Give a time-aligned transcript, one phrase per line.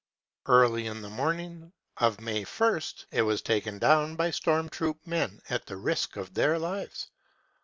[0.47, 4.97] Early in the morning of May 1 st it was taken down by storm troop
[5.05, 7.11] men at the risk of their lives.